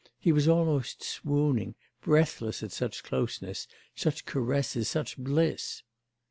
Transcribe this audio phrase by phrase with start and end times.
[0.17, 5.83] He was almost swooning, breathless at such closeness, such caresses, such bliss.